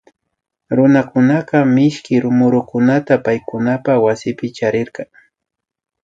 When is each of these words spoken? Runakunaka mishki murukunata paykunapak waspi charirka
Runakunaka 0.75 1.59
mishki 1.73 2.15
murukunata 2.37 3.13
paykunapak 3.25 3.97
waspi 4.05 4.47
charirka 4.57 5.01